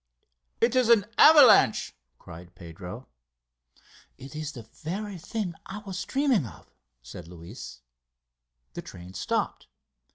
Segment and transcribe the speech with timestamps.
[0.59, 3.07] "It is an avalanche!" cried Pedro.
[4.17, 7.83] "It is the very thing that I was dreaming of!" said Luis.
[8.73, 9.67] The train stopped.